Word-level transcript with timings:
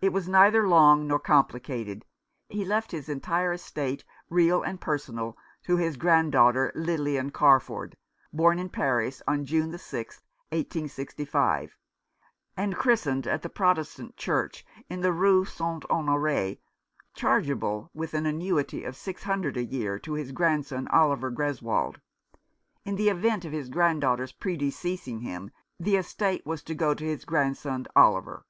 It 0.00 0.12
was 0.12 0.26
neither 0.28 0.66
long 0.66 1.06
nor 1.06 1.20
complicated. 1.20 2.04
He 2.48 2.64
left 2.64 2.90
his 2.90 3.08
entire 3.08 3.52
estate, 3.52 4.02
real 4.28 4.60
and 4.60 4.80
personal, 4.80 5.36
to 5.62 5.76
his 5.76 5.96
grand 5.96 6.32
daughter, 6.32 6.72
Lilian 6.74 7.30
Carford, 7.30 7.96
born 8.32 8.58
in 8.58 8.70
Paris 8.70 9.22
on 9.28 9.44
June 9.44 9.70
6th, 9.70 10.22
1865, 10.50 11.76
and 12.56 12.74
christened 12.74 13.28
at 13.28 13.42
the 13.42 13.48
Protestant 13.48 14.16
Church 14.16 14.66
in 14.90 15.00
the 15.00 15.12
Rue 15.12 15.44
St. 15.44 15.84
Honore; 15.88 16.56
chargeable 17.14 17.88
with 17.94 18.14
an 18.14 18.26
annuity 18.26 18.82
of 18.82 18.96
six 18.96 19.22
hundred 19.22 19.56
a 19.56 19.62
year 19.62 19.96
to 20.00 20.14
his 20.14 20.32
grandson 20.32 20.88
Oliver 20.88 21.30
Greswold. 21.30 22.00
In 22.84 22.96
the 22.96 23.10
event 23.10 23.44
of 23.44 23.52
his 23.52 23.68
grand 23.68 24.00
daughter's 24.00 24.32
predeceasing 24.32 25.20
him, 25.20 25.52
the 25.78 25.94
estate 25.94 26.44
was 26.44 26.64
to 26.64 26.74
go 26.74 26.94
to 26.94 27.04
his 27.04 27.24
grandson 27.24 27.86
Oliver. 27.94 28.44